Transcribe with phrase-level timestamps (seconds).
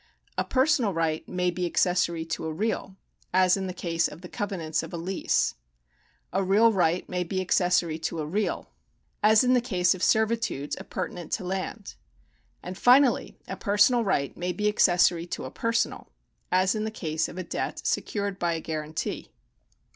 [0.35, 2.95] A personal right may be accessory to a real;
[3.33, 5.53] as in the case of the covenants ol" a lease.
[6.33, 8.71] A real right may be accessory to a real;
[9.21, 11.43] as in§ 84] THE KINDS OF LEGAL RIGHTS 217 the case of servitudes appurtenant to
[11.43, 11.95] land.
[12.63, 16.11] And finally a personal right may be accessory to a personal;
[16.51, 19.29] as in the case of a debt secured by a guarantee.